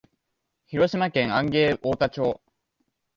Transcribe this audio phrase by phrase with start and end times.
[0.65, 2.41] 広島県安芸太田町